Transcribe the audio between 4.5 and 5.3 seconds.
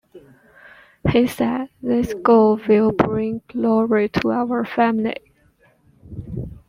family.